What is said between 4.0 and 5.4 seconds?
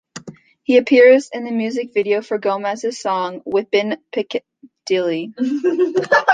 Picadilly".